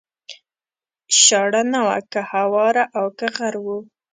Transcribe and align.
شاړه 1.21 1.61
نه 1.73 1.79
وه 1.85 1.97
که 2.11 2.21
هواره 2.31 2.83
او 2.99 3.05
که 3.17 3.27
غر 3.37 3.55
و 3.63 3.65